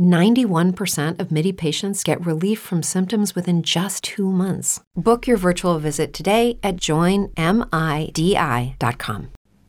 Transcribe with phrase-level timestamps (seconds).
[0.00, 4.80] 91% of MIDI patients get relief from symptoms within just two months.
[4.94, 7.32] Book your virtual visit today at joinmidi.com.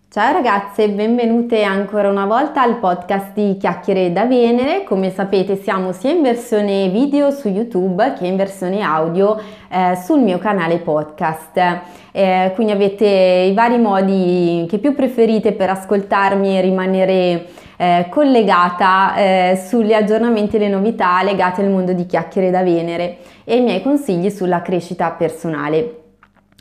[0.10, 4.84] Ciao ragazze, benvenute ancora una volta al podcast di Chiacchiere da Venere.
[4.84, 9.38] Come sapete siamo sia in versione video su YouTube che in versione audio
[9.70, 11.82] eh, sul mio canale podcast.
[12.12, 19.16] Eh, quindi avete i vari modi che più preferite per ascoltarmi e rimanere eh, collegata
[19.16, 23.62] eh, sugli aggiornamenti e le novità legate al mondo di Chiacchiere da Venere e i
[23.62, 26.02] miei consigli sulla crescita personale.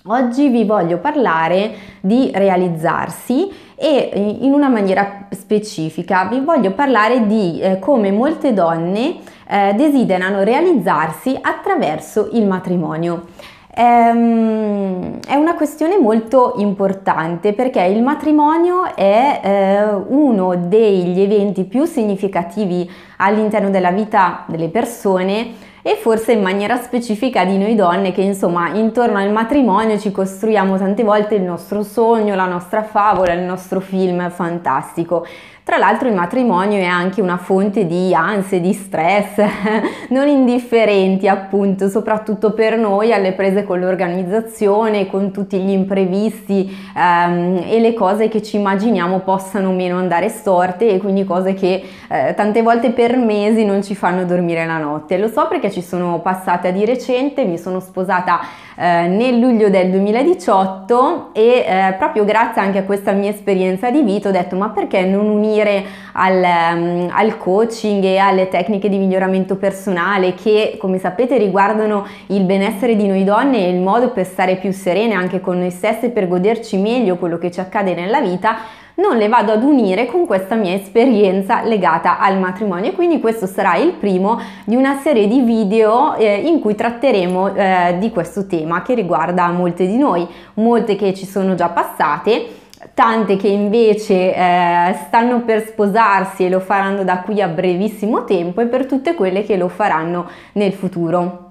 [0.09, 7.61] Oggi vi voglio parlare di realizzarsi e in una maniera specifica vi voglio parlare di
[7.61, 9.17] eh, come molte donne
[9.49, 13.25] eh, desiderano realizzarsi attraverso il matrimonio.
[13.79, 21.85] Ehm, è una questione molto importante perché il matrimonio è eh, uno degli eventi più
[21.85, 28.21] significativi all'interno della vita delle persone e forse in maniera specifica di noi donne che
[28.21, 33.43] insomma intorno al matrimonio ci costruiamo tante volte il nostro sogno, la nostra favola, il
[33.43, 35.25] nostro film fantastico.
[35.67, 39.43] Tra l'altro il matrimonio è anche una fonte di ansie, di stress
[40.11, 47.65] non indifferenti appunto, soprattutto per noi alle prese con l'organizzazione, con tutti gli imprevisti ehm,
[47.67, 52.33] e le cose che ci immaginiamo possano meno andare storte e quindi cose che eh,
[52.37, 55.19] tante volte per mesi non ci fanno dormire la notte.
[55.19, 58.41] Lo so perché ci sono passate di recente, mi sono sposata
[58.77, 64.01] eh, nel luglio del 2018 e eh, proprio grazie anche a questa mia esperienza di
[64.01, 68.97] vita ho detto ma perché non unire al, um, al coaching e alle tecniche di
[68.97, 74.25] miglioramento personale che come sapete riguardano il benessere di noi donne e il modo per
[74.25, 78.23] stare più serene anche con noi stesse per goderci meglio quello che ci accade nella
[78.23, 78.57] vita
[78.97, 83.47] non le vado ad unire con questa mia esperienza legata al matrimonio e quindi questo
[83.47, 88.47] sarà il primo di una serie di video eh, in cui tratteremo eh, di questo
[88.47, 92.65] tema che riguarda molte di noi, molte che ci sono già passate
[92.95, 98.61] tante che invece eh, stanno per sposarsi e lo faranno da qui a brevissimo tempo
[98.61, 101.46] e per tutte quelle che lo faranno nel futuro.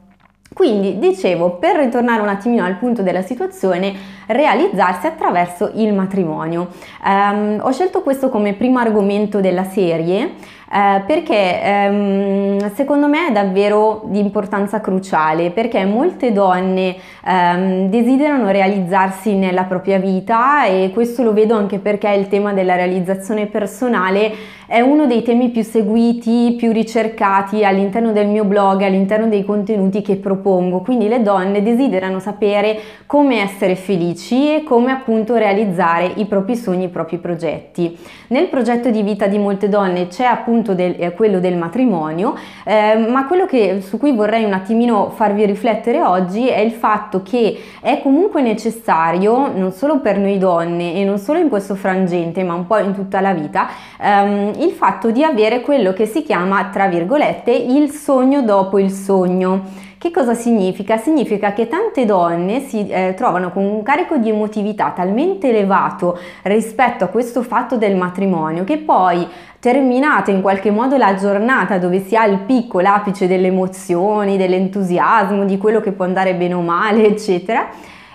[0.53, 3.93] Quindi dicevo, per ritornare un attimino al punto della situazione,
[4.27, 6.69] realizzarsi attraverso il matrimonio.
[7.03, 10.35] Um, ho scelto questo come primo argomento della serie
[10.75, 18.49] eh, perché ehm, secondo me è davvero di importanza cruciale perché molte donne ehm, desiderano
[18.49, 24.33] realizzarsi nella propria vita e questo lo vedo anche perché il tema della realizzazione personale
[24.67, 30.01] è uno dei temi più seguiti, più ricercati all'interno del mio blog, all'interno dei contenuti
[30.01, 30.79] che propongo.
[30.79, 36.85] Quindi le donne desiderano sapere come essere felici e come appunto realizzare i propri sogni,
[36.85, 37.95] i propri progetti.
[38.29, 42.95] Nel progetto di vita di molte donne c'è appunto del, eh, quello del matrimonio, eh,
[42.95, 47.57] ma quello che, su cui vorrei un attimino farvi riflettere oggi è il fatto che
[47.81, 52.53] è comunque necessario, non solo per noi donne e non solo in questo frangente, ma
[52.53, 53.67] un po' in tutta la vita,
[54.01, 58.91] ehm, il fatto di avere quello che si chiama, tra virgolette, il sogno dopo il
[58.91, 59.83] sogno.
[60.05, 60.97] Che cosa significa?
[60.97, 67.03] Significa che tante donne si eh, trovano con un carico di emotività talmente elevato rispetto
[67.03, 69.27] a questo fatto del matrimonio che poi
[69.57, 75.43] terminata in qualche modo la giornata dove si ha il picco, l'apice delle emozioni, dell'entusiasmo,
[75.43, 77.67] di quello che può andare bene o male, eccetera.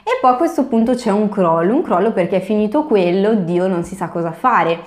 [0.04, 3.66] E poi a questo punto c'è un crollo, un crollo perché è finito quello, Dio
[3.66, 4.78] non si sa cosa fare.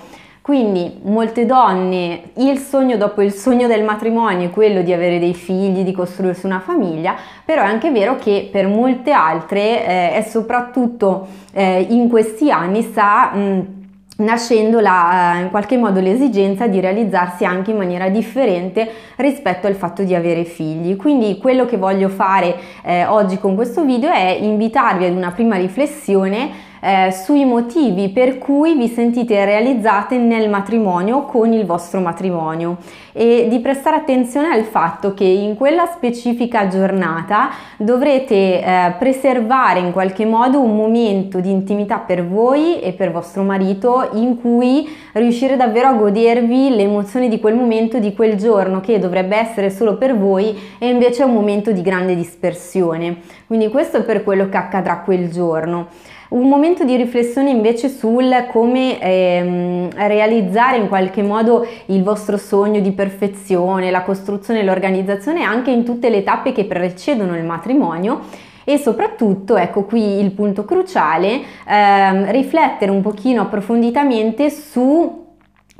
[0.44, 5.32] Quindi molte donne, il sogno dopo il sogno del matrimonio è quello di avere dei
[5.32, 10.22] figli, di costruirsi una famiglia, però è anche vero che per molte altre eh, e
[10.22, 13.30] soprattutto eh, in questi anni sta...
[13.32, 13.82] Mh,
[14.16, 19.74] nascendo la, eh, in qualche modo l'esigenza di realizzarsi anche in maniera differente rispetto al
[19.74, 20.94] fatto di avere figli.
[20.94, 22.54] Quindi quello che voglio fare
[22.84, 28.36] eh, oggi con questo video è invitarvi ad una prima riflessione eh, sui motivi per
[28.36, 32.76] cui vi sentite realizzate nel matrimonio con il vostro matrimonio
[33.12, 37.48] e di prestare attenzione al fatto che in quella specifica giornata
[37.78, 43.44] dovrete eh, preservare in qualche modo un momento di intimità per voi e per vostro
[43.44, 48.80] marito in cui riuscire davvero a godervi le emozioni di quel momento, di quel giorno
[48.80, 53.20] che dovrebbe essere solo per voi e invece è un momento di grande dispersione.
[53.46, 55.86] Quindi questo è per quello che accadrà quel giorno.
[56.34, 62.80] Un momento di riflessione invece sul come ehm, realizzare in qualche modo il vostro sogno
[62.80, 68.20] di perfezione, la costruzione l'organizzazione anche in tutte le tappe che precedono il matrimonio
[68.64, 75.22] e soprattutto, ecco qui il punto cruciale, ehm, riflettere un pochino approfonditamente su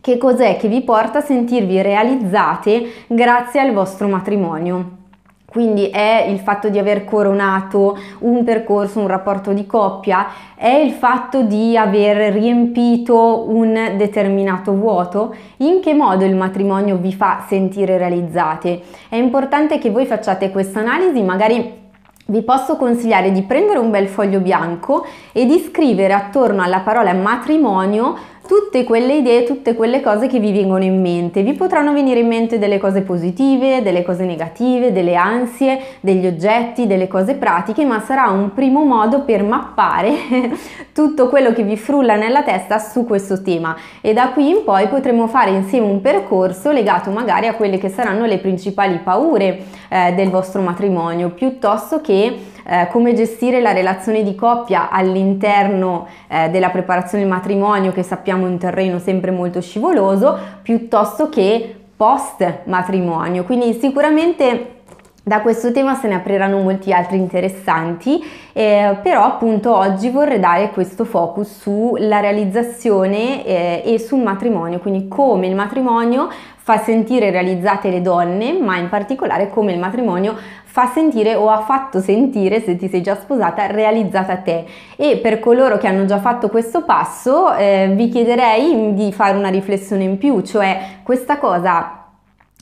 [0.00, 5.03] che cos'è che vi porta a sentirvi realizzate grazie al vostro matrimonio.
[5.54, 10.90] Quindi è il fatto di aver coronato un percorso, un rapporto di coppia, è il
[10.90, 17.98] fatto di aver riempito un determinato vuoto, in che modo il matrimonio vi fa sentire
[17.98, 18.80] realizzate.
[19.08, 21.82] È importante che voi facciate questa analisi, magari
[22.26, 27.12] vi posso consigliare di prendere un bel foglio bianco e di scrivere attorno alla parola
[27.12, 31.42] matrimonio tutte quelle idee, tutte quelle cose che vi vengono in mente.
[31.42, 36.86] Vi potranno venire in mente delle cose positive, delle cose negative, delle ansie, degli oggetti,
[36.86, 40.12] delle cose pratiche, ma sarà un primo modo per mappare
[40.92, 44.88] tutto quello che vi frulla nella testa su questo tema e da qui in poi
[44.88, 50.12] potremo fare insieme un percorso legato magari a quelle che saranno le principali paure eh,
[50.14, 56.70] del vostro matrimonio, piuttosto che eh, come gestire la relazione di coppia all'interno eh, della
[56.70, 63.44] preparazione del matrimonio che sappiamo è un terreno sempre molto scivoloso, piuttosto che post matrimonio.
[63.44, 64.73] Quindi sicuramente
[65.26, 68.22] da questo tema se ne apriranno molti altri interessanti,
[68.52, 75.08] eh, però appunto oggi vorrei dare questo focus sulla realizzazione eh, e sul matrimonio, quindi
[75.08, 80.90] come il matrimonio fa sentire realizzate le donne, ma in particolare come il matrimonio fa
[80.92, 84.66] sentire o ha fatto sentire, se ti sei già sposata, realizzata te.
[84.96, 89.48] E per coloro che hanno già fatto questo passo, eh, vi chiederei di fare una
[89.48, 92.03] riflessione in più, cioè questa cosa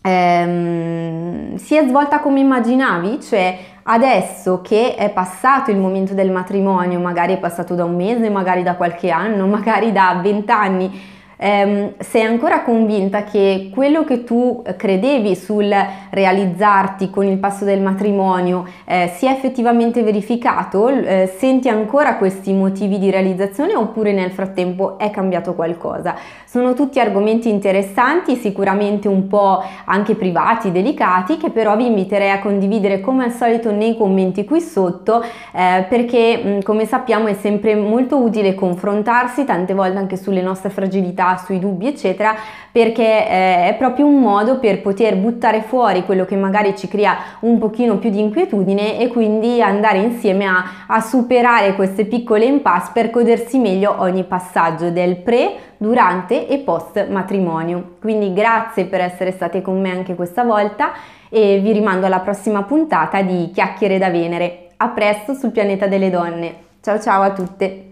[0.02, 7.00] ehm, si è svolta come immaginavi, cioè adesso che è passato il momento del matrimonio,
[7.00, 10.90] magari è passato da un mese, magari da qualche anno, magari da vent'anni,
[11.36, 15.74] ehm, sei ancora convinta che quello che tu credevi sul
[16.10, 22.98] realizzarti con il passo del matrimonio eh, sia effettivamente verificato, eh, senti ancora questi motivi
[22.98, 26.14] di realizzazione oppure nel frattempo è cambiato qualcosa?
[26.44, 32.40] Sono tutti argomenti interessanti, sicuramente un po' anche privati, delicati, che però vi inviterei a
[32.40, 38.18] condividere come al solito nei commenti qui sotto, eh, perché come sappiamo è sempre molto
[38.18, 42.34] utile confrontarsi, tante volte anche sulle nostre fragilità sui dubbi, eccetera,
[42.70, 47.16] perché eh, è proprio un modo per poter buttare fuori quello che magari ci crea
[47.40, 52.90] un pochino più di inquietudine e quindi andare insieme a, a superare queste piccole impasse
[52.94, 57.96] per godersi meglio ogni passaggio del pre, durante e post matrimonio.
[58.00, 60.92] Quindi grazie per essere state con me anche questa volta
[61.28, 64.68] e vi rimando alla prossima puntata di Chiacchiere da Venere.
[64.76, 66.54] A presto sul pianeta delle donne.
[66.80, 67.91] Ciao ciao a tutte!